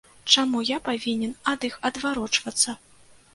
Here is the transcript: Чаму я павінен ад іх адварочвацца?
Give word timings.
Чаму 0.35 0.61
я 0.69 0.77
павінен 0.87 1.35
ад 1.51 1.67
іх 1.69 1.77
адварочвацца? 1.91 2.77